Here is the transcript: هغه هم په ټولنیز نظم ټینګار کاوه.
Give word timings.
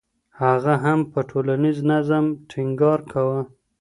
هغه 0.41 0.73
هم 0.83 0.99
په 1.11 1.19
ټولنیز 1.29 1.77
نظم 1.91 2.25
ټینګار 2.49 2.99
کاوه. 3.11 3.39